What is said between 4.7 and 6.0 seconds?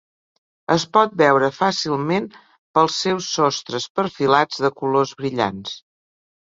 colors brillants.